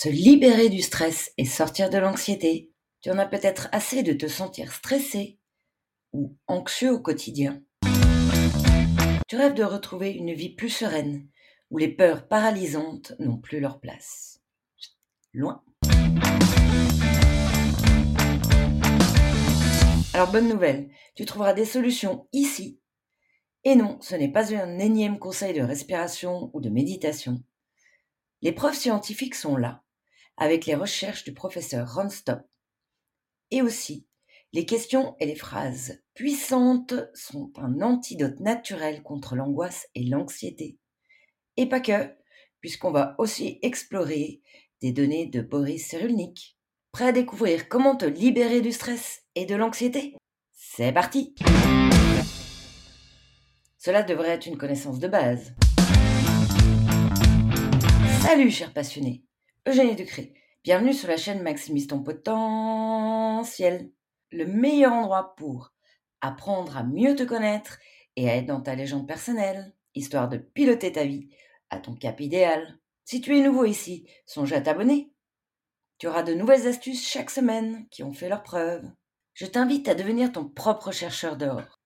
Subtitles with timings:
[0.00, 2.70] Se libérer du stress et sortir de l'anxiété.
[3.00, 5.40] Tu en as peut-être assez de te sentir stressé
[6.12, 7.60] ou anxieux au quotidien.
[9.26, 11.26] Tu rêves de retrouver une vie plus sereine,
[11.72, 14.40] où les peurs paralysantes n'ont plus leur place.
[15.32, 15.64] Loin.
[20.14, 22.78] Alors bonne nouvelle, tu trouveras des solutions ici.
[23.64, 27.42] Et non, ce n'est pas un énième conseil de respiration ou de méditation.
[28.42, 29.82] Les preuves scientifiques sont là,
[30.38, 32.40] avec les recherches du professeur Ron Stop.
[33.50, 34.06] Et aussi,
[34.52, 40.78] les questions et les phrases puissantes sont un antidote naturel contre l'angoisse et l'anxiété.
[41.56, 42.14] Et pas que,
[42.60, 44.40] puisqu'on va aussi explorer
[44.80, 46.56] des données de Boris Cyrulnik.
[46.92, 50.14] Prêt à découvrir comment te libérer du stress et de l'anxiété?
[50.52, 51.34] C'est parti
[53.76, 55.52] Cela devrait être une connaissance de base.
[58.22, 59.27] Salut chers passionnés
[59.68, 60.32] Eugénie Ducré,
[60.64, 63.92] bienvenue sur la chaîne Maximise ton potentiel
[64.30, 65.74] le meilleur endroit pour
[66.22, 67.78] apprendre à mieux te connaître
[68.16, 71.28] et à être dans ta légende personnelle, histoire de piloter ta vie
[71.68, 72.78] à ton cap idéal.
[73.04, 75.12] Si tu es nouveau ici, songe à t'abonner.
[75.98, 78.90] Tu auras de nouvelles astuces chaque semaine qui ont fait leurs preuves.
[79.34, 81.78] Je t'invite à devenir ton propre chercheur d'or.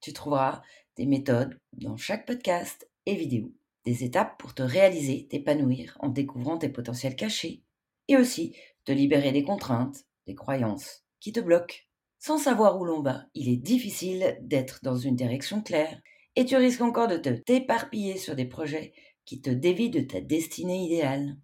[0.00, 0.60] Tu trouveras
[0.96, 3.52] des méthodes dans chaque podcast et vidéo,
[3.84, 7.62] des étapes pour te réaliser, t'épanouir en découvrant tes potentiels cachés,
[8.08, 11.88] et aussi te libérer des contraintes, des croyances qui te bloque.
[12.18, 16.00] Sans savoir où l'on va, il est difficile d'être dans une direction claire
[16.36, 18.92] et tu risques encore de te t'éparpiller sur des projets
[19.24, 21.36] qui te dévient de ta destinée idéale.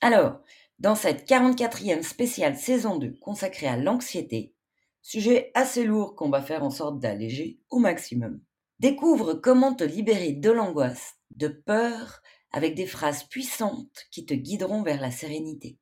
[0.00, 0.40] Alors,
[0.78, 4.54] dans cette 44e spéciale saison 2 consacrée à l'anxiété,
[5.00, 8.40] sujet assez lourd qu'on va faire en sorte d'alléger au maximum.
[8.80, 14.82] Découvre comment te libérer de l'angoisse, de peur, avec des phrases puissantes qui te guideront
[14.82, 15.78] vers la sérénité.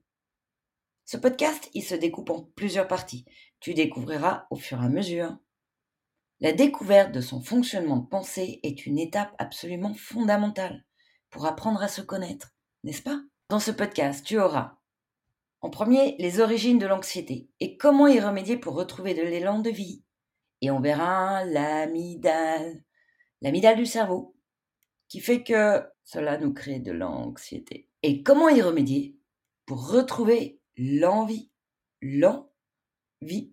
[1.04, 3.24] Ce podcast, il se découpe en plusieurs parties.
[3.58, 5.36] Tu découvriras au fur et à mesure.
[6.38, 10.84] La découverte de son fonctionnement de pensée est une étape absolument fondamentale
[11.28, 12.54] pour apprendre à se connaître,
[12.84, 13.20] n'est-ce pas?
[13.48, 14.76] Dans ce podcast, tu auras
[15.60, 19.70] en premier les origines de l'anxiété et comment y remédier pour retrouver de l'élan de
[19.70, 20.02] vie.
[20.62, 22.82] Et on verra l'amidale,
[23.42, 24.34] l'amidale du cerveau,
[25.10, 27.88] qui fait que cela nous crée de l'anxiété.
[28.02, 29.18] Et comment y remédier
[29.66, 31.50] pour retrouver l'envie,
[32.00, 33.52] l'envie,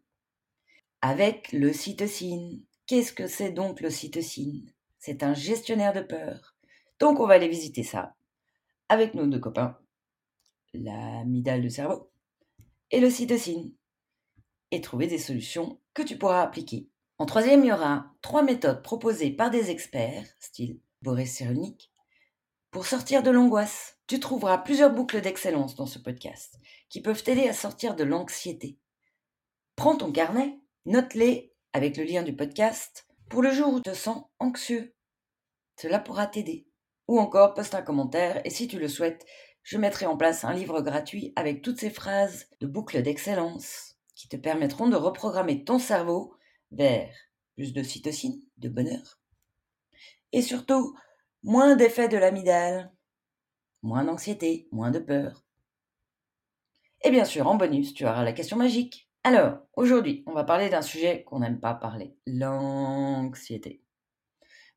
[1.02, 2.64] avec l'ocytocine.
[2.86, 6.56] Qu'est-ce que c'est donc l'ocytocine C'est un gestionnaire de peur.
[7.00, 8.16] Donc on va aller visiter ça
[8.88, 9.78] avec nos deux copains,
[10.74, 12.12] l'amidale du cerveau
[12.92, 13.74] et l'ocytocine,
[14.72, 16.88] et trouver des solutions que tu pourras appliquer.
[17.18, 21.92] En troisième, il y aura trois méthodes proposées par des experts, style Boris Cyrulnik,
[22.72, 23.98] pour sortir de l'angoisse.
[24.08, 26.60] Tu trouveras plusieurs boucles d'excellence dans ce podcast
[26.90, 28.78] qui peuvent t'aider à sortir de l'anxiété.
[29.76, 33.96] Prends ton carnet, note-les avec le lien du podcast pour le jour où tu te
[33.96, 34.96] sens anxieux.
[35.80, 36.68] Cela pourra t'aider.
[37.08, 39.26] Ou encore, poste un commentaire et si tu le souhaites,
[39.64, 44.28] je mettrai en place un livre gratuit avec toutes ces phrases de boucles d'excellence qui
[44.28, 46.34] te permettront de reprogrammer ton cerveau
[46.72, 47.14] vers
[47.56, 49.20] plus de cytocine, de bonheur.
[50.32, 50.96] Et surtout,
[51.44, 52.92] moins d'effet de l'amidale,
[53.82, 55.46] moins d'anxiété, moins de peur.
[57.04, 59.10] Et bien sûr, en bonus, tu auras la question magique.
[59.24, 63.84] Alors, aujourd'hui, on va parler d'un sujet qu'on n'aime pas parler, l'anxiété.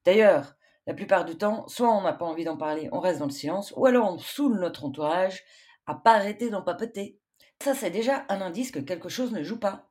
[0.04, 0.56] D'ailleurs,
[0.86, 3.30] la plupart du temps, soit on n'a pas envie d'en parler, on reste dans le
[3.30, 5.44] silence, ou alors on saoule notre entourage
[5.86, 7.18] à pas arrêter d'en papoter.
[7.62, 9.90] Ça, c'est déjà un indice que quelque chose ne joue pas.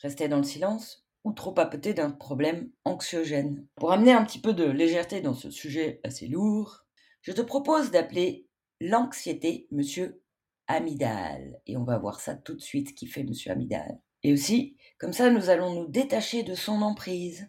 [0.00, 3.66] Rester dans le silence trop papoter d'un problème anxiogène.
[3.76, 6.84] Pour amener un petit peu de légèreté dans ce sujet assez lourd,
[7.22, 8.46] je te propose d'appeler
[8.80, 10.22] l'anxiété Monsieur
[10.66, 11.60] Amidal.
[11.66, 14.00] Et on va voir ça tout de suite, qui fait Monsieur Amidal.
[14.22, 17.48] Et aussi, comme ça, nous allons nous détacher de son emprise,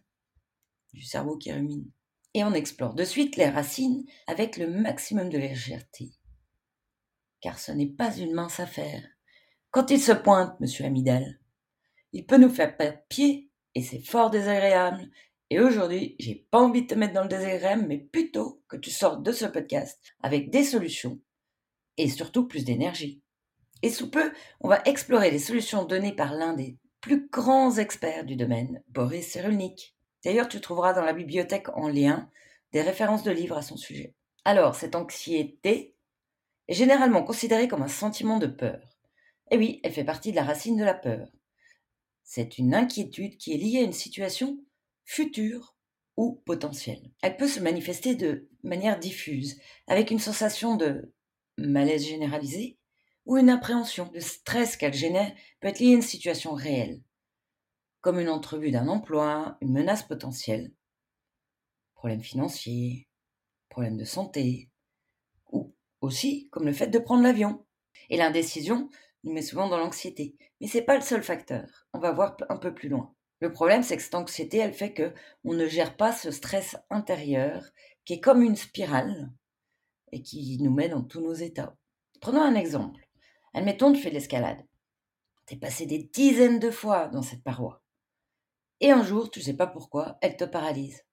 [0.93, 1.89] du cerveau qui rumine.
[2.33, 6.11] Et on explore de suite les racines avec le maximum de légèreté.
[7.41, 9.03] Car ce n'est pas une mince affaire.
[9.71, 11.39] Quand il se pointe, monsieur Amidal,
[12.11, 15.09] il peut nous faire perdre pied et c'est fort désagréable.
[15.49, 18.91] Et aujourd'hui, j'ai pas envie de te mettre dans le désagréable, mais plutôt que tu
[18.91, 21.19] sortes de ce podcast avec des solutions
[21.97, 23.21] et surtout plus d'énergie.
[23.81, 24.31] Et sous peu,
[24.61, 29.31] on va explorer les solutions données par l'un des plus grands experts du domaine, Boris
[29.31, 29.95] Cyrulnik.
[30.23, 32.29] D'ailleurs, tu trouveras dans la bibliothèque en lien
[32.73, 34.15] des références de livres à son sujet.
[34.45, 35.95] Alors, cette anxiété
[36.67, 38.79] est généralement considérée comme un sentiment de peur.
[39.51, 41.27] Et oui, elle fait partie de la racine de la peur.
[42.31, 44.63] C'est une inquiétude qui est liée à une situation
[45.03, 45.75] future
[46.15, 47.11] ou potentielle.
[47.23, 51.11] Elle peut se manifester de manière diffuse, avec une sensation de
[51.57, 52.77] malaise généralisé
[53.25, 54.11] ou une appréhension.
[54.13, 57.01] Le stress qu'elle génère peut être lié à une situation réelle,
[57.99, 60.71] comme une entrevue d'un emploi, une menace potentielle,
[61.95, 63.09] problème financier,
[63.69, 64.69] problème de santé,
[65.51, 67.65] ou aussi comme le fait de prendre l'avion.
[68.11, 68.87] Et l'indécision
[69.23, 70.35] nous met souvent dans l'anxiété.
[70.59, 71.87] Mais c'est pas le seul facteur.
[71.93, 73.13] On va voir un peu plus loin.
[73.41, 75.13] Le problème, c'est que cette anxiété, elle fait que
[75.45, 77.63] on ne gère pas ce stress intérieur
[78.05, 79.31] qui est comme une spirale
[80.11, 81.77] et qui nous met dans tous nos états.
[82.21, 83.07] Prenons un exemple.
[83.53, 84.65] Admettons, tu fais de l'escalade.
[85.47, 87.81] Tu es passé des dizaines de fois dans cette paroi.
[88.81, 91.03] Et un jour, tu ne sais pas pourquoi, elle te paralyse.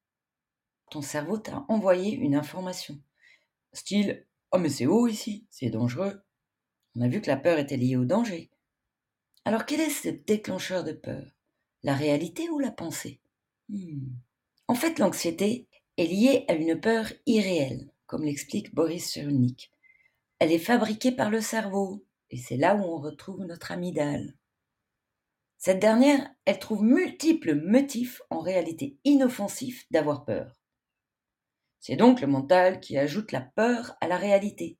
[0.89, 2.99] Ton cerveau t'a envoyé une information.
[3.73, 6.21] Style Oh, mais c'est haut ici, c'est dangereux.
[6.97, 8.49] On a vu que la peur était liée au danger.
[9.45, 11.27] Alors quel est ce déclencheur de peur?
[11.83, 13.21] La réalité ou la pensée?
[13.69, 14.15] Hmm.
[14.67, 15.67] En fait, l'anxiété
[15.97, 19.71] est liée à une peur irréelle, comme l'explique Boris Cyrulnik.
[20.39, 24.33] Elle est fabriquée par le cerveau, et c'est là où on retrouve notre amygdale.
[25.59, 30.59] Cette dernière, elle trouve multiples motifs en réalité inoffensifs d'avoir peur.
[31.79, 34.79] C'est donc le mental qui ajoute la peur à la réalité.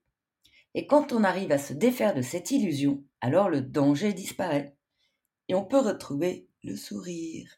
[0.78, 4.76] Et quand on arrive à se défaire de cette illusion, alors le danger disparaît.
[5.48, 7.50] Et on peut retrouver le sourire.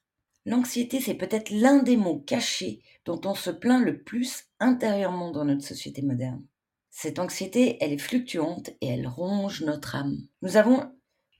[0.45, 5.43] L'anxiété, c'est peut-être l'un des mots cachés dont on se plaint le plus intérieurement dans
[5.43, 6.45] notre société moderne.
[6.91, 10.15] Cette anxiété, elle est fluctuante et elle ronge notre âme.
[10.41, 10.89] Nous avons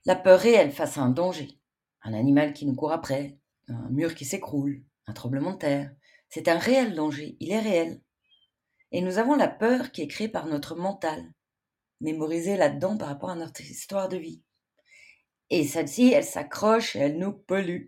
[0.04, 1.48] la peur réelle face à un danger.
[2.02, 3.38] Un animal qui nous court après,
[3.70, 5.92] un mur qui s'écroule, un tremblement de terre.
[6.28, 8.02] C'est un réel danger, il est réel.
[8.92, 11.24] Et nous avons la peur qui est créée par notre mental,
[12.02, 14.42] mémorisée là-dedans par rapport à notre histoire de vie.
[15.50, 17.88] Et celle-ci, elle s'accroche et elle nous pollue.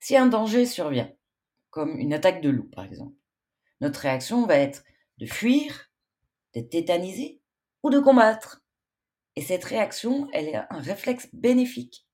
[0.00, 1.12] Si un danger survient,
[1.70, 3.16] comme une attaque de loup par exemple,
[3.80, 4.84] notre réaction va être
[5.18, 5.90] de fuir,
[6.54, 7.40] d'être tétanisé
[7.82, 8.62] ou de combattre.
[9.34, 12.06] Et cette réaction, elle est un réflexe bénéfique,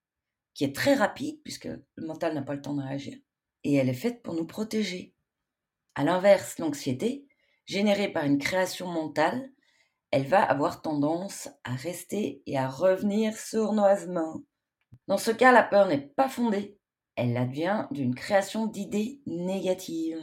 [0.55, 3.19] qui est très rapide, puisque le mental n'a pas le temps de réagir.
[3.65, 5.15] Et elle est faite pour nous protéger.
[5.95, 7.27] À l'inverse, l'anxiété,
[7.67, 9.51] générée par une création mentale,
[10.11, 14.43] elle va avoir tendance à rester et à revenir sournoisement.
[15.07, 16.79] Dans ce cas, la peur n'est pas fondée.
[17.17, 20.23] Elle advient d'une création d'idées négatives,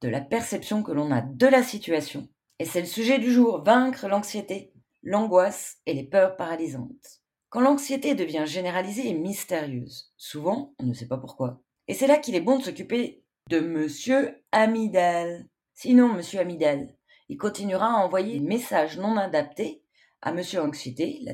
[0.00, 2.28] de la perception que l'on a de la situation
[2.60, 7.20] et c'est le sujet du jour, vaincre l'anxiété, l'angoisse et les peurs paralysantes.
[7.48, 11.60] Quand l'anxiété devient généralisée et mystérieuse, souvent on ne sait pas pourquoi.
[11.88, 15.46] Et c'est là qu'il est bon de s'occuper de Monsieur Amidal.
[15.74, 16.94] Sinon, Monsieur Amidal,
[17.28, 19.82] il continuera à envoyer des messages non adaptés
[20.22, 21.24] à Monsieur Anxiété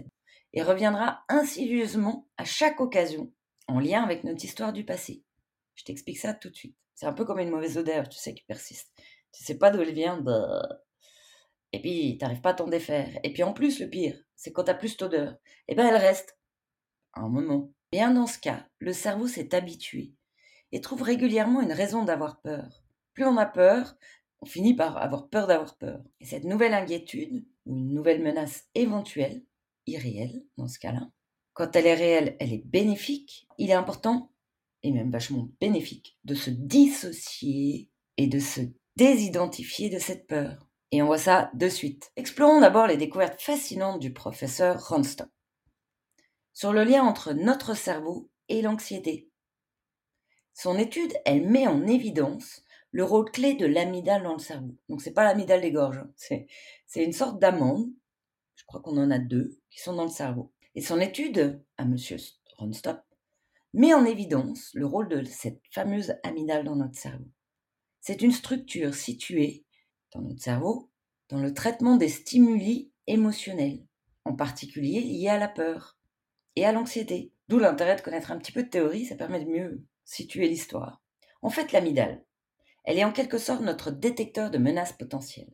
[0.52, 3.32] et reviendra insidieusement à chaque occasion
[3.68, 5.22] en lien avec notre histoire du passé.
[5.74, 6.76] Je t'explique ça tout de suite.
[6.94, 8.92] C'est un peu comme une mauvaise odeur, tu sais, qui persiste.
[9.32, 10.62] Tu sais pas d'où elle vient, bah,
[11.72, 13.08] et puis, t'arrives pas à t'en défaire.
[13.22, 15.36] Et puis en plus, le pire, c'est quand t'as plus cette odeur.
[15.68, 16.36] Et ben, elle reste.
[17.14, 17.72] Un moment.
[17.92, 20.14] Bien dans ce cas, le cerveau s'est habitué
[20.72, 22.84] et trouve régulièrement une raison d'avoir peur.
[23.14, 23.96] Plus on a peur,
[24.42, 26.02] on finit par avoir peur d'avoir peur.
[26.20, 29.42] Et cette nouvelle inquiétude, ou une nouvelle menace éventuelle,
[29.86, 31.08] irréelle dans ce cas-là,
[31.52, 33.46] quand elle est réelle, elle est bénéfique.
[33.58, 34.32] Il est important,
[34.82, 38.60] et même vachement bénéfique, de se dissocier et de se
[38.96, 40.68] désidentifier de cette peur.
[40.92, 42.10] Et on voit ça de suite.
[42.16, 45.30] Explorons d'abord les découvertes fascinantes du professeur Ronstadt
[46.52, 49.30] sur le lien entre notre cerveau et l'anxiété.
[50.52, 52.62] Son étude, elle met en évidence
[52.92, 54.76] le rôle clé de l'amygdale dans le cerveau.
[54.88, 56.10] Donc c'est pas l'amygdale des gorges, hein.
[56.16, 56.46] c'est,
[56.96, 57.90] une sorte d'amande,
[58.56, 60.52] je crois qu'on en a deux, qui sont dans le cerveau.
[60.74, 62.16] Et son étude, à monsieur
[62.56, 63.04] Ronstadt,
[63.72, 67.28] met en évidence le rôle de cette fameuse amygdale dans notre cerveau.
[68.00, 69.64] C'est une structure située
[70.12, 70.90] dans notre cerveau
[71.30, 73.84] dans le traitement des stimuli émotionnels,
[74.24, 75.96] en particulier liés à la peur
[76.56, 77.32] et à l'anxiété.
[77.48, 81.00] D'où l'intérêt de connaître un petit peu de théorie, ça permet de mieux situer l'histoire.
[81.42, 82.22] En fait, l'amygdale,
[82.84, 85.52] elle est en quelque sorte notre détecteur de menaces potentielles.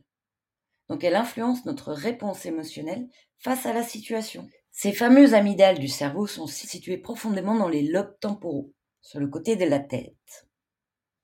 [0.89, 3.07] Donc elle influence notre réponse émotionnelle
[3.39, 4.47] face à la situation.
[4.71, 9.55] Ces fameuses amygdales du cerveau sont situées profondément dans les lobes temporaux, sur le côté
[9.55, 10.47] de la tête.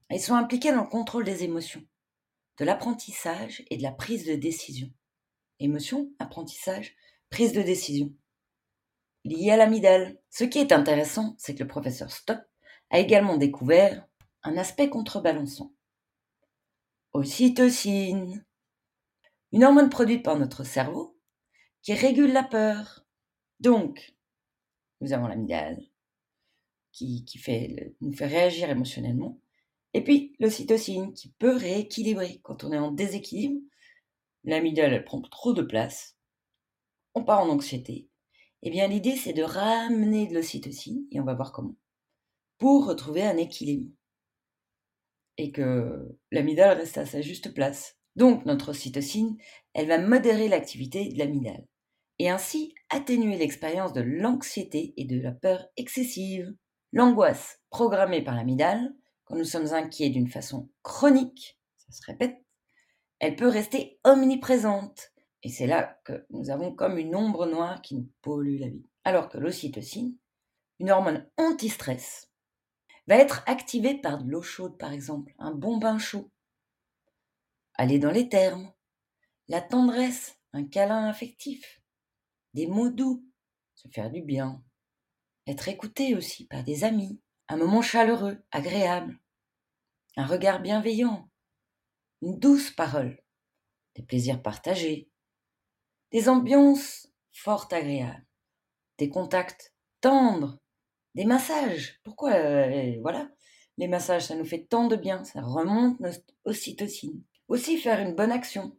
[0.09, 1.83] Elles sont impliquées dans le contrôle des émotions
[2.59, 4.89] de l'apprentissage et de la prise de décision.
[5.59, 6.95] Émotion, apprentissage,
[7.29, 8.13] prise de décision.
[9.23, 10.17] Lié à l'amygdale.
[10.29, 12.39] Ce qui est intéressant, c'est que le professeur Stock
[12.89, 14.05] a également découvert
[14.43, 15.71] un aspect contrebalançant.
[17.13, 18.45] Ocytocine.
[19.51, 21.17] Une hormone produite par notre cerveau
[21.81, 23.05] qui régule la peur.
[23.59, 24.15] Donc,
[25.01, 25.81] nous avons l'amygdale
[26.91, 29.39] qui, qui fait, nous fait réagir émotionnellement
[29.93, 32.39] et puis, l'ocytocine qui peut rééquilibrer.
[32.43, 33.61] Quand on est en déséquilibre,
[34.43, 36.17] l'amygdale, elle prend trop de place.
[37.13, 38.09] On part en anxiété.
[38.63, 41.75] Eh bien, l'idée, c'est de ramener de l'ocytocine, et on va voir comment,
[42.57, 43.91] pour retrouver un équilibre.
[45.37, 47.97] Et que l'amygdale reste à sa juste place.
[48.15, 49.37] Donc, notre ocytocine,
[49.73, 51.65] elle va modérer l'activité de l'amygdale,
[52.19, 56.53] et ainsi atténuer l'expérience de l'anxiété et de la peur excessive.
[56.91, 58.93] L'angoisse programmée par l'amygdale,
[59.25, 62.37] quand nous sommes inquiets d'une façon chronique, ça se répète,
[63.19, 65.13] elle peut rester omniprésente
[65.43, 68.85] et c'est là que nous avons comme une ombre noire qui nous pollue la vie.
[69.03, 70.15] Alors que l'ocytocine,
[70.79, 72.31] une hormone anti-stress,
[73.07, 76.31] va être activée par de l'eau chaude, par exemple, un bon bain chaud.
[77.75, 78.71] Aller dans les termes,
[79.47, 81.81] la tendresse, un câlin affectif,
[82.53, 83.25] des mots doux,
[83.75, 84.63] se faire du bien,
[85.47, 87.19] être écouté aussi par des amis,
[87.49, 89.19] un moment chaleureux, agréable,
[90.15, 91.29] un regard bienveillant,
[92.21, 93.21] une douce parole,
[93.95, 95.09] des plaisirs partagés,
[96.11, 98.25] des ambiances fort agréables,
[98.97, 100.62] des contacts tendres,
[101.15, 101.99] des massages.
[102.03, 103.29] Pourquoi euh, Voilà,
[103.77, 107.21] les massages, ça nous fait tant de bien, ça remonte notre ocytocine.
[107.47, 108.75] Aussi faire une bonne action,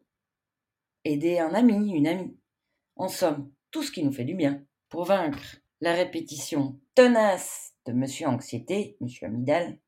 [1.04, 2.36] aider un ami, une amie.
[2.96, 4.64] En somme, tout ce qui nous fait du bien.
[4.88, 9.78] Pour vaincre la répétition tenace de Monsieur Anxiété, Monsieur Amidal,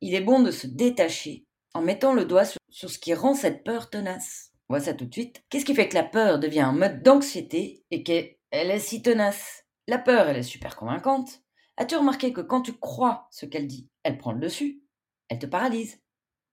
[0.00, 3.34] il est bon de se détacher en mettant le doigt sur, sur ce qui rend
[3.34, 4.52] cette peur tenace.
[4.68, 5.42] On voit ça tout de suite.
[5.48, 9.64] Qu'est-ce qui fait que la peur devient un mode d'anxiété et qu'elle est si tenace?
[9.86, 11.42] La peur, elle est super convaincante.
[11.78, 14.82] As-tu remarqué que quand tu crois ce qu'elle dit, elle prend le dessus
[15.28, 16.02] Elle te paralyse,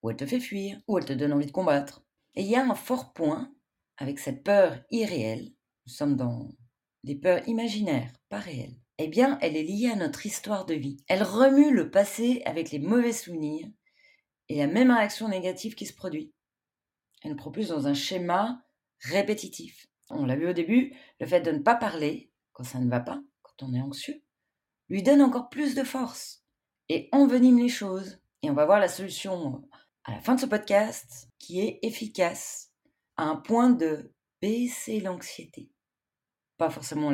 [0.02, 2.06] ou elle te fait fuir, ou elle te donne envie de combattre.
[2.36, 3.54] Et il y a un fort point
[3.98, 5.52] avec cette peur irréelle.
[5.86, 6.50] Nous sommes dans
[7.04, 8.80] des peurs imaginaires, pas réelles.
[8.98, 10.98] Eh bien, elle est liée à notre histoire de vie.
[11.10, 13.68] Elle remue le passé avec les mauvais souvenirs
[14.48, 16.32] et la même réaction négative qui se produit
[17.26, 18.62] elle nous propulse dans un schéma
[19.00, 19.88] répétitif.
[20.10, 23.00] On l'a vu au début, le fait de ne pas parler quand ça ne va
[23.00, 24.22] pas, quand on est anxieux,
[24.90, 26.44] lui donne encore plus de force
[26.90, 28.22] et envenime les choses.
[28.42, 29.68] Et on va voir la solution
[30.04, 32.72] à la fin de ce podcast qui est efficace
[33.18, 35.70] à un point de baisser l'anxiété.
[36.58, 37.12] Pas forcément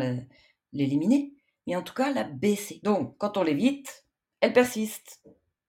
[0.74, 1.34] l'éliminer,
[1.68, 2.80] mais en tout cas la baisser.
[2.84, 4.06] Donc, quand on l'évite,
[4.42, 5.24] elle persiste.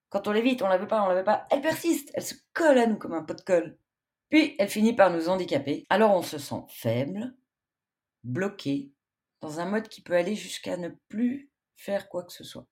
[0.09, 2.11] Quand on l'évite, on la veut pas, on la veut pas, elle persiste.
[2.13, 3.77] Elle se colle à nous comme un pot de colle.
[4.29, 5.85] Puis elle finit par nous handicaper.
[5.89, 7.35] Alors on se sent faible,
[8.23, 8.91] bloqué,
[9.41, 11.52] dans un mode qui peut aller jusqu'à ne plus
[11.83, 12.65] faire quoi que ce soit.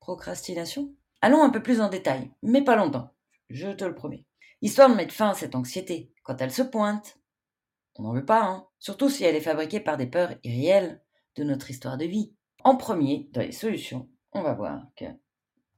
[0.00, 0.94] Procrastination?
[1.22, 3.10] Allons un peu plus en détail, mais pas longtemps,
[3.48, 4.26] je te le promets.
[4.60, 7.18] Histoire de mettre fin à cette anxiété, quand elle se pointe.
[7.96, 11.02] On n'en veut pas, hein Surtout si elle est fabriquée par des peurs irréelles
[11.36, 12.34] de notre histoire de vie.
[12.64, 15.06] En premier, dans les solutions, on va voir que,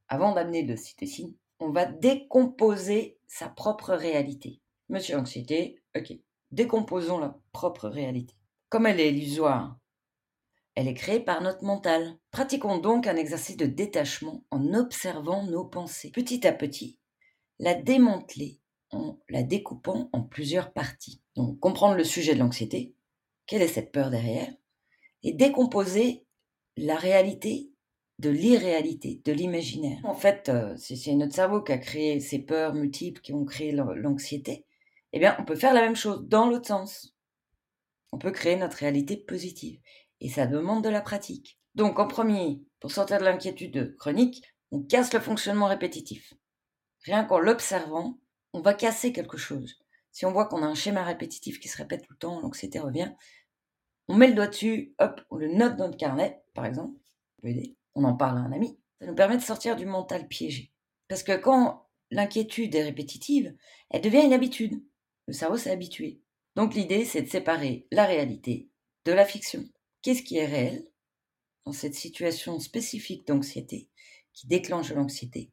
[0.08, 4.60] avant d'amener de l'ocytocine, on va décomposer sa propre réalité.
[4.88, 6.14] Monsieur Anxiété, ok.
[6.50, 8.34] Décomposons la propre réalité.
[8.70, 9.78] Comme elle est illusoire,
[10.80, 12.16] elle est créée par notre mental.
[12.30, 16.10] Pratiquons donc un exercice de détachement en observant nos pensées.
[16.10, 16.98] Petit à petit,
[17.58, 18.60] la démanteler
[18.90, 21.20] en la découpant en plusieurs parties.
[21.36, 22.94] Donc comprendre le sujet de l'anxiété,
[23.46, 24.50] quelle est cette peur derrière,
[25.22, 26.24] et décomposer
[26.78, 27.70] la réalité
[28.18, 30.00] de l'irréalité, de l'imaginaire.
[30.04, 33.72] En fait, euh, c'est notre cerveau qui a créé ces peurs multiples qui ont créé
[33.72, 34.64] l'anxiété,
[35.12, 37.14] eh bien, on peut faire la même chose dans l'autre sens.
[38.12, 39.78] On peut créer notre réalité positive.
[40.20, 41.58] Et ça demande de la pratique.
[41.74, 46.34] Donc, en premier, pour sortir de l'inquiétude chronique, on casse le fonctionnement répétitif.
[47.04, 48.18] Rien qu'en l'observant,
[48.52, 49.76] on va casser quelque chose.
[50.12, 52.80] Si on voit qu'on a un schéma répétitif qui se répète tout le temps, l'anxiété
[52.80, 53.12] revient,
[54.08, 56.98] on met le doigt dessus, hop, on le note dans le carnet, par exemple,
[57.44, 57.76] aider.
[57.94, 58.78] On en parle à un ami.
[59.00, 60.72] Ça nous permet de sortir du mental piégé.
[61.08, 63.54] Parce que quand l'inquiétude est répétitive,
[63.88, 64.82] elle devient une habitude.
[65.26, 66.20] Le cerveau s'est habitué.
[66.56, 68.68] Donc l'idée, c'est de séparer la réalité
[69.04, 69.64] de la fiction.
[70.02, 70.86] Qu'est-ce qui est réel
[71.66, 73.88] dans cette situation spécifique d'anxiété
[74.32, 75.50] qui déclenche l'anxiété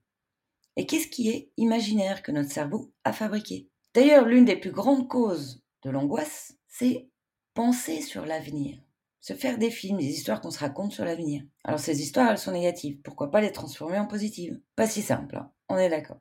[0.77, 5.07] Et qu'est-ce qui est imaginaire que notre cerveau a fabriqué D'ailleurs, l'une des plus grandes
[5.09, 7.09] causes de l'angoisse, c'est
[7.53, 8.79] penser sur l'avenir.
[9.19, 11.43] Se faire des films, des histoires qu'on se raconte sur l'avenir.
[11.65, 13.01] Alors ces histoires, elles sont négatives.
[13.01, 14.61] Pourquoi pas les transformer en positives?
[14.75, 15.51] Pas si simple, hein.
[15.67, 16.19] on est d'accord.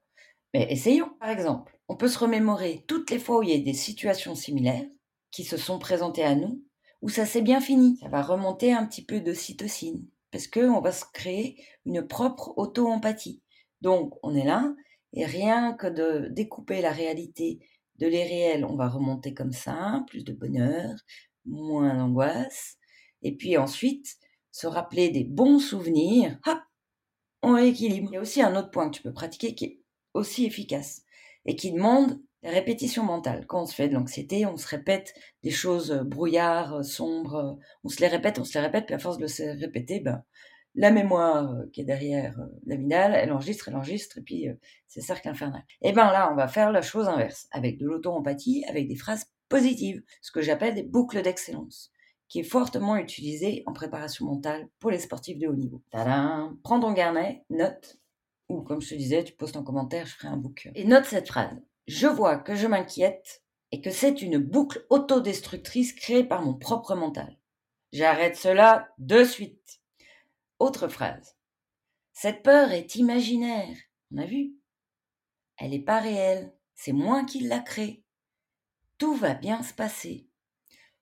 [0.53, 1.11] Mais essayons.
[1.21, 4.35] Par exemple, on peut se remémorer toutes les fois où il y a des situations
[4.35, 4.87] similaires
[5.31, 6.65] qui se sont présentées à nous,
[7.07, 7.99] où ça s'est bien fini.
[8.03, 12.53] Ça va remonter un petit peu de cytocine, parce qu'on va se créer une propre
[12.57, 13.45] auto-empathie.
[13.81, 14.75] Donc, on est là,
[15.13, 17.61] et rien que de découper la réalité
[18.01, 20.97] de l'irréel, on va remonter comme ça, plus de bonheur,
[21.45, 22.77] moins d'angoisse,
[23.23, 24.17] et puis ensuite,
[24.51, 26.59] se rappeler des bons souvenirs, hop,
[27.41, 28.11] on rééquilibre.
[28.11, 29.81] Il y a aussi un autre point que tu peux pratiquer qui est
[30.13, 31.05] aussi efficace
[31.45, 33.47] et qui demande répétition mentale.
[33.47, 37.59] Quand on se fait de l'anxiété, on se répète des choses brouillards, sombres.
[37.85, 40.23] On se les répète, on se les répète, puis à force de se répéter, ben,
[40.75, 44.47] la mémoire qui est derrière l'amidale, elle enregistre, elle enregistre, et puis
[44.87, 45.65] c'est cercle infernal.
[45.81, 49.27] Et ben là, on va faire la chose inverse, avec de l'auto-empathie, avec des phrases
[49.49, 51.93] positives, ce que j'appelle des boucles d'excellence
[52.29, 55.83] qui est fortement utilisée en préparation mentale pour les sportifs de haut niveau.
[55.91, 57.99] Tadam Prends ton carnet, note,
[58.49, 60.69] ou comme je te disais, tu postes en commentaire, je ferai un book.
[60.75, 61.57] Et note cette phrase.
[61.87, 66.95] Je vois que je m'inquiète et que c'est une boucle autodestructrice créée par mon propre
[66.95, 67.39] mental.
[67.93, 69.81] J'arrête cela de suite.
[70.59, 71.37] Autre phrase.
[72.13, 73.77] Cette peur est imaginaire.
[74.13, 74.55] On a vu
[75.59, 76.53] Elle n'est pas réelle.
[76.75, 78.03] C'est moi qui la crée.
[78.99, 80.27] Tout va bien se passer.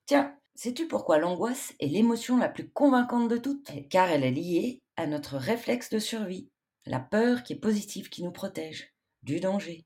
[0.05, 3.71] Tiens, Sais-tu pourquoi l'angoisse est l'émotion la plus convaincante de toutes?
[3.89, 6.49] Car elle est liée à notre réflexe de survie,
[6.85, 9.85] la peur qui est positive, qui nous protège du danger.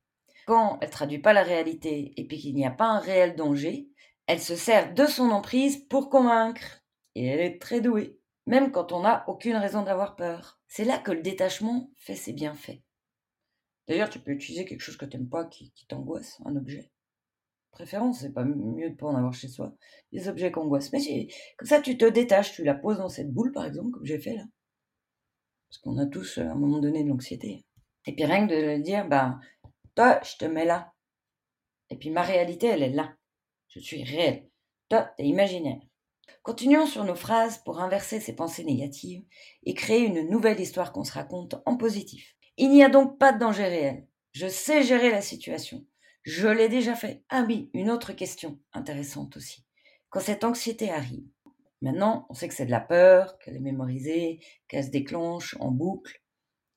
[0.49, 3.87] Quand elle traduit pas la réalité et puis qu'il n'y a pas un réel danger,
[4.25, 6.83] elle se sert de son emprise pour convaincre.
[7.13, 10.59] Et elle est très douée, même quand on n'a aucune raison d'avoir peur.
[10.67, 12.81] C'est là que le détachement fait ses bienfaits.
[13.87, 16.89] D'ailleurs, tu peux utiliser quelque chose que tu n'aimes pas, qui t'angoisse, un objet
[17.71, 19.73] préférence, c'est pas mieux de pas en avoir chez soi.
[20.11, 20.91] Des objets qu'angoissent.
[20.91, 21.27] Mais
[21.57, 24.19] comme ça, tu te détaches, tu la poses dans cette boule, par exemple, comme j'ai
[24.19, 24.43] fait là.
[25.69, 27.65] Parce qu'on a tous, à un moment donné, de l'anxiété.
[28.05, 29.39] Et puis rien que de dire, ben,
[29.95, 30.93] toi, je te mets là.
[31.89, 33.13] Et puis ma réalité, elle est là.
[33.67, 34.49] Je suis réelle.
[34.89, 35.81] Toi, t'es imaginaire.
[36.43, 39.23] Continuons sur nos phrases pour inverser ces pensées négatives
[39.63, 42.35] et créer une nouvelle histoire qu'on se raconte en positif.
[42.57, 44.07] Il n'y a donc pas de danger réel.
[44.31, 45.85] Je sais gérer la situation.
[46.23, 47.23] Je l'ai déjà fait.
[47.29, 49.65] Ah oui, une autre question intéressante aussi.
[50.09, 51.27] Quand cette anxiété arrive,
[51.81, 55.71] maintenant on sait que c'est de la peur, qu'elle est mémorisée, qu'elle se déclenche en
[55.71, 56.21] boucle.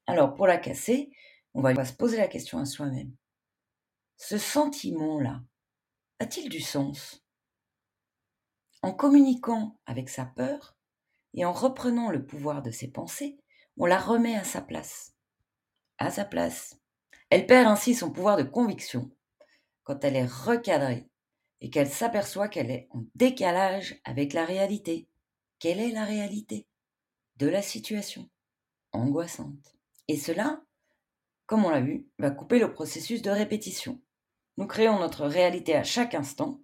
[0.06, 1.10] Alors pour la casser,
[1.54, 3.12] on va se poser la question à soi-même.
[4.16, 5.42] Ce sentiment-là,
[6.18, 7.24] a-t-il du sens?
[8.82, 10.76] En communiquant avec sa peur
[11.34, 13.38] et en reprenant le pouvoir de ses pensées,
[13.76, 15.14] on la remet à sa place.
[15.98, 16.78] À sa place.
[17.30, 19.10] Elle perd ainsi son pouvoir de conviction
[19.84, 21.08] quand elle est recadrée
[21.60, 25.08] et qu'elle s'aperçoit qu'elle est en décalage avec la réalité.
[25.58, 26.66] Quelle est la réalité?
[27.36, 28.28] De la situation
[28.92, 29.76] angoissante
[30.08, 30.62] Et cela,
[31.46, 34.00] comme on l'a vu, va couper le processus de répétition.
[34.56, 36.60] Nous créons notre réalité à chaque instant.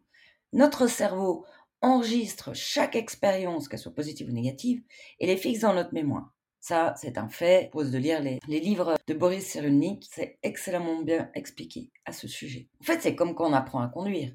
[0.52, 1.44] Notre cerveau
[1.80, 4.82] enregistre chaque expérience, qu'elle soit positive ou négative,
[5.20, 6.32] et les fixe dans notre mémoire.
[6.60, 7.64] Ça, c'est un fait.
[7.64, 10.06] Je propose de lire les, livres de Boris Cyrulnik.
[10.10, 12.68] C'est excellemment bien expliqué à ce sujet.
[12.80, 14.32] En fait, c'est comme quand on apprend à conduire.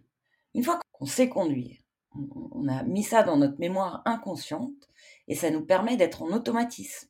[0.56, 1.78] Une fois qu'on sait conduire,
[2.52, 4.90] on a mis ça dans notre mémoire inconsciente
[5.28, 7.10] et ça nous permet d'être en automatisme.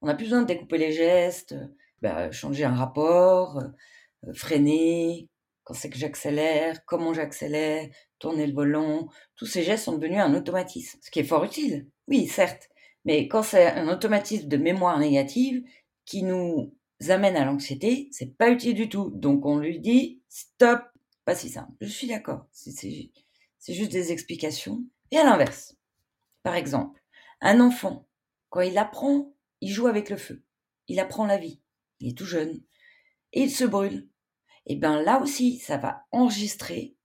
[0.00, 1.54] On n'a plus besoin de découper les gestes,
[2.02, 5.28] bah, changer un rapport, euh, freiner,
[5.64, 9.08] quand c'est que j'accélère, comment j'accélère, tourner le volant.
[9.34, 11.88] Tous ces gestes sont devenus un automatisme, ce qui est fort utile.
[12.08, 12.68] Oui, certes,
[13.04, 15.62] mais quand c'est un automatisme de mémoire négative
[16.04, 16.72] qui nous
[17.08, 19.10] amène à l'anxiété, c'est pas utile du tout.
[19.14, 20.82] Donc on lui dit stop,
[21.24, 21.72] pas si simple.
[21.80, 22.46] Je suis d'accord.
[22.52, 24.84] C'est juste des explications.
[25.10, 25.76] Et à l'inverse,
[26.42, 27.00] par exemple,
[27.40, 28.08] un enfant,
[28.50, 30.44] quand il apprend, il joue avec le feu.
[30.88, 31.60] Il apprend la vie.
[32.00, 32.60] Il est tout jeune.
[33.32, 34.08] Et il se brûle.
[34.66, 36.96] Et bien là aussi, ça va enregistrer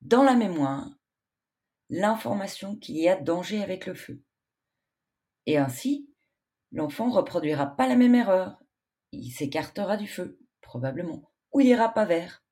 [0.00, 0.90] dans la mémoire
[1.90, 4.22] l'information qu'il y a danger avec le feu.
[5.46, 6.08] Et ainsi,
[6.72, 8.58] l'enfant reproduira pas la même erreur.
[9.12, 12.44] Il s'écartera du feu, probablement, ou il ira pas vers.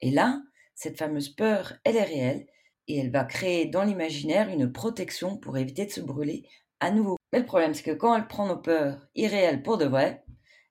[0.00, 0.42] Et là,
[0.74, 2.46] cette fameuse peur, elle est réelle,
[2.88, 6.48] et elle va créer dans l'imaginaire une protection pour éviter de se brûler
[6.80, 7.16] à nouveau.
[7.32, 10.25] Mais le problème, c'est que quand elle prend nos peurs irréelles pour de vrai,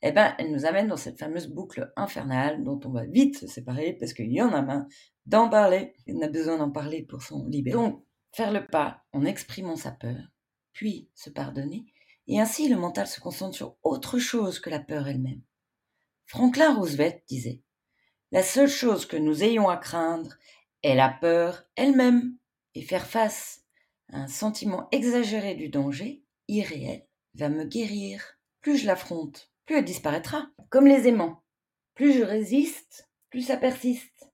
[0.08, 3.48] eh ben, elle nous amène dans cette fameuse boucle infernale dont on va vite se
[3.48, 4.86] séparer parce qu'il y en a marre
[5.26, 5.96] d'en parler.
[6.08, 7.76] On a besoin d'en parler pour s'en libérer.
[7.76, 10.22] Donc, faire le pas en exprimant sa peur,
[10.74, 11.88] puis se pardonner,
[12.28, 15.41] et ainsi le mental se concentre sur autre chose que la peur elle-même.
[16.28, 17.63] Franklin Roosevelt disait
[18.32, 20.36] La seule chose que nous ayons à craindre
[20.84, 22.38] est la peur elle-même,
[22.76, 23.63] et faire face
[24.13, 28.38] à un sentiment exagéré du danger, irréel, va me guérir.
[28.62, 31.43] Plus je l'affronte, plus elle disparaîtra, comme les aimants.
[31.93, 34.32] Plus je résiste, plus ça persiste.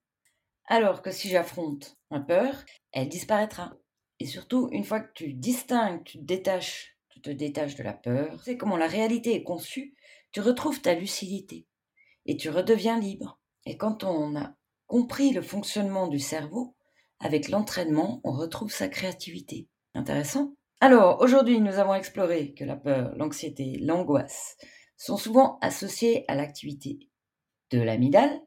[0.66, 3.74] Alors que si j'affronte ma peur, elle disparaîtra.
[4.20, 7.92] Et surtout, une fois que tu distingues, tu te détaches, tu te détaches de la
[7.92, 9.94] peur, c'est comment la réalité est conçue,
[10.32, 11.66] tu retrouves ta lucidité
[12.26, 13.40] et tu redeviens libre.
[13.66, 14.54] Et quand on a
[14.86, 16.76] compris le fonctionnement du cerveau,
[17.20, 19.68] avec l'entraînement, on retrouve sa créativité.
[19.94, 20.54] Intéressant?
[20.80, 24.56] Alors, aujourd'hui, nous avons exploré que la peur, l'anxiété, l'angoisse
[25.02, 27.08] sont souvent associées à l'activité
[27.72, 28.40] de l'amygdale,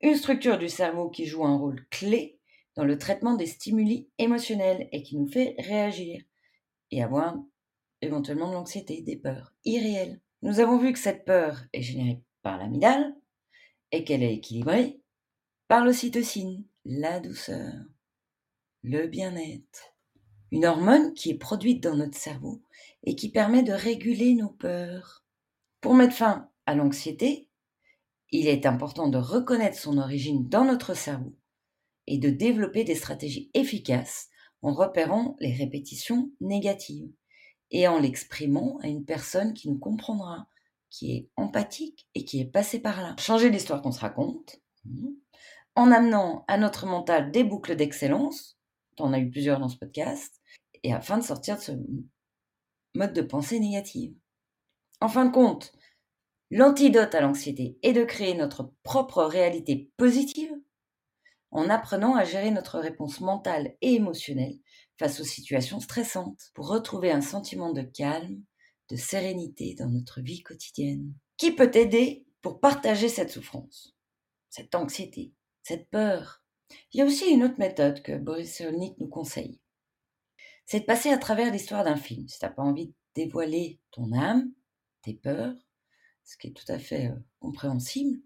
[0.00, 2.40] Une structure du cerveau qui joue un rôle clé
[2.74, 6.20] dans le traitement des stimuli émotionnels et qui nous fait réagir
[6.90, 7.36] et avoir
[8.02, 10.20] éventuellement de l'anxiété, des peurs irréelles.
[10.42, 13.14] Nous avons vu que cette peur est générée par l'amygdale
[13.92, 15.00] et qu'elle est équilibrée
[15.68, 17.72] par l'ocytocine, la douceur,
[18.82, 19.94] le bien-être.
[20.50, 22.62] Une hormone qui est produite dans notre cerveau
[23.04, 25.22] et qui permet de réguler nos peurs.
[25.80, 27.48] Pour mettre fin à l'anxiété,
[28.30, 31.36] il est important de reconnaître son origine dans notre cerveau
[32.06, 34.28] et de développer des stratégies efficaces
[34.62, 37.12] en repérant les répétitions négatives
[37.70, 40.48] et en l'exprimant à une personne qui nous comprendra,
[40.90, 43.14] qui est empathique et qui est passée par là.
[43.18, 45.10] Changer l'histoire qu'on se raconte, hmm,
[45.74, 48.58] en amenant à notre mental des boucles d'excellence,
[48.98, 50.40] on a eu plusieurs dans ce podcast,
[50.82, 51.72] et afin de sortir de ce
[52.94, 54.14] mode de pensée négative.
[55.00, 55.72] En fin de compte,
[56.50, 60.52] l'antidote à l'anxiété est de créer notre propre réalité positive
[61.50, 64.58] en apprenant à gérer notre réponse mentale et émotionnelle
[64.98, 68.42] face aux situations stressantes pour retrouver un sentiment de calme,
[68.88, 71.12] de sérénité dans notre vie quotidienne.
[71.36, 73.94] Qui peut t'aider pour partager cette souffrance,
[74.48, 75.32] cette anxiété,
[75.62, 76.42] cette peur
[76.92, 79.60] Il y a aussi une autre méthode que Boris Cyrulnik nous conseille.
[80.64, 82.26] C'est de passer à travers l'histoire d'un film.
[82.28, 84.50] Si tu n'as pas envie de dévoiler ton âme,
[85.14, 85.54] peurs,
[86.24, 88.18] ce qui est tout à fait euh, compréhensible,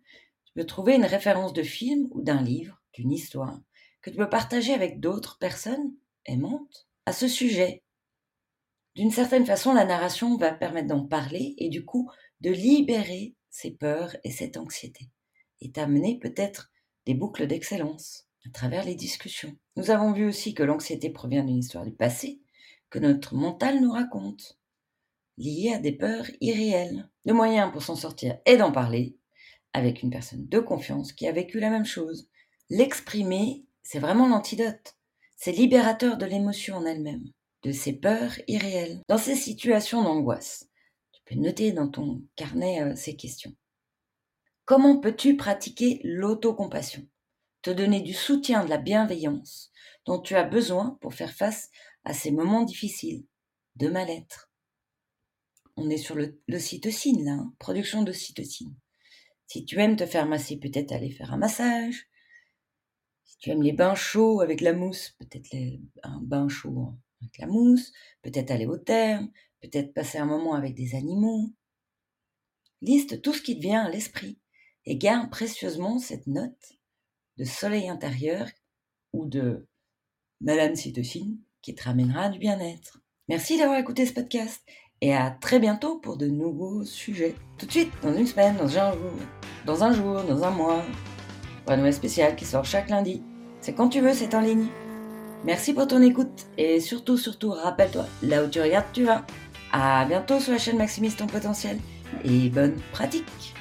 [0.45, 3.61] tu peux trouver une référence de film ou d'un livre, d'une histoire,
[4.03, 5.95] que tu peux partager avec d'autres personnes
[6.27, 7.83] aimantes à ce sujet.
[8.97, 13.71] D'une certaine façon, la narration va permettre d'en parler et du coup de libérer ces
[13.71, 15.11] peurs et cette anxiété
[15.61, 16.73] et t'amener peut-être
[17.07, 19.57] des boucles d'excellence à travers les discussions.
[19.77, 22.41] Nous avons vu aussi que l'anxiété provient d'une histoire du passé
[22.89, 24.59] que notre mental nous raconte,
[25.41, 27.09] liée à des peurs irréelles.
[27.25, 29.17] Le moyen pour s'en sortir est d'en parler
[29.73, 32.29] avec une personne de confiance qui a vécu la même chose.
[32.69, 34.97] L'exprimer, c'est vraiment l'antidote.
[35.37, 37.25] C'est libérateur de l'émotion en elle-même,
[37.63, 39.01] de ses peurs irréelles.
[39.09, 40.69] Dans ces situations d'angoisse,
[41.13, 43.55] tu peux noter dans ton carnet euh, ces questions.
[44.67, 47.07] Comment peux-tu pratiquer l'autocompassion?
[47.63, 49.73] Te donner du soutien, de la bienveillance
[50.07, 51.71] dont tu as besoin pour faire face
[52.05, 53.25] à ces moments difficiles
[53.77, 54.50] de mal-être.
[55.83, 58.75] On est sur le, cytocine là, hein, production de cytocine.
[59.47, 62.07] Si tu aimes te faire masser, peut-être aller faire un massage,
[63.41, 65.49] tu aimes les bains chauds avec la mousse, peut-être
[66.03, 69.31] un bain chaud avec la mousse, peut-être aller au terme,
[69.63, 71.51] peut-être passer un moment avec des animaux.
[72.83, 74.39] Liste tout ce qui te vient à l'esprit
[74.85, 76.75] et garde précieusement cette note
[77.39, 78.49] de soleil intérieur
[79.15, 79.67] ou de
[80.43, 83.01] Madame Cytocine qui te ramènera du bien-être.
[83.29, 84.63] Merci d'avoir écouté ce podcast
[85.01, 87.35] et à très bientôt pour de nouveaux sujets.
[87.59, 89.13] Tout de suite, dans une semaine, dans un jour,
[89.67, 90.83] dans un jour, dans un mois,
[91.65, 93.23] pour un nouvelle spéciale qui sort chaque lundi.
[93.61, 94.67] C'est quand tu veux, c'est en ligne.
[95.45, 99.25] Merci pour ton écoute et surtout, surtout, rappelle-toi, là où tu regardes, tu vas.
[99.73, 101.79] À bientôt sur la chaîne Maximise ton potentiel
[102.25, 103.55] et bonne pratique